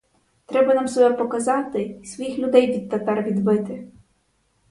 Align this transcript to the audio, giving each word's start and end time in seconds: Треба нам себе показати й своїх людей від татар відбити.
Треба 0.45 0.73
нам 0.75 0.87
себе 0.87 1.15
показати 1.15 1.81
й 1.81 2.05
своїх 2.05 2.37
людей 2.37 2.71
від 2.71 2.89
татар 2.89 3.23
відбити. 3.23 3.87